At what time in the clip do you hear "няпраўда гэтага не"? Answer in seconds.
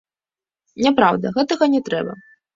0.85-1.85